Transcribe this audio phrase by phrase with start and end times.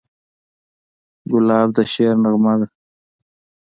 [1.31, 2.67] ګلاب د شعر نغمه ده.